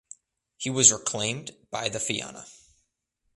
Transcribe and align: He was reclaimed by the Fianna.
He 0.57 0.71
was 0.71 0.91
reclaimed 0.91 1.51
by 1.69 1.87
the 1.87 1.99
Fianna. 1.99 2.47